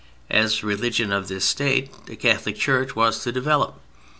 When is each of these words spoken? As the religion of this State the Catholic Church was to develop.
As 0.31 0.61
the 0.61 0.65
religion 0.65 1.11
of 1.13 1.27
this 1.27 1.45
State 1.45 2.07
the 2.07 2.15
Catholic 2.15 2.55
Church 2.55 2.95
was 2.95 3.21
to 3.23 3.31
develop. 3.31 3.75